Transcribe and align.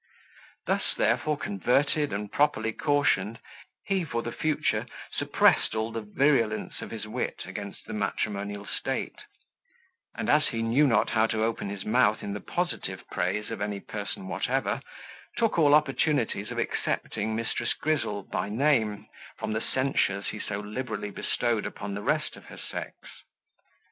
Thus, 0.65 0.95
therefore, 0.97 1.37
converted 1.37 2.11
and 2.11 2.31
properly 2.31 2.73
cautioned, 2.73 3.37
he 3.85 4.03
for 4.03 4.23
the 4.23 4.31
future 4.31 4.87
suppressed 5.15 5.75
all 5.75 5.91
the 5.91 6.01
virulence 6.01 6.81
of 6.81 6.89
his 6.89 7.05
wit 7.05 7.43
against 7.45 7.85
the 7.85 7.93
matrimonial 7.93 8.65
state; 8.65 9.19
and 10.15 10.27
as 10.27 10.47
he 10.47 10.63
knew 10.63 10.87
not 10.87 11.11
how 11.11 11.27
to 11.27 11.43
open 11.43 11.69
his 11.69 11.85
mouth 11.85 12.23
in 12.23 12.33
the 12.33 12.39
positive 12.41 13.07
praise 13.11 13.51
of 13.51 13.61
any 13.61 13.79
person 13.79 14.27
whatever, 14.27 14.81
took 15.37 15.59
all 15.59 15.75
opportunities 15.75 16.49
of 16.49 16.57
excepting 16.57 17.35
Mrs. 17.37 17.77
Grizzle, 17.79 18.23
by 18.23 18.49
name, 18.49 19.07
from 19.37 19.53
the 19.53 19.61
censures 19.61 20.29
he 20.29 20.39
liberally 20.55 21.11
bestowed 21.11 21.67
upon 21.67 21.93
the 21.93 22.01
rest 22.01 22.35
of 22.35 22.45
her 22.45 22.57
sex. 22.57 22.95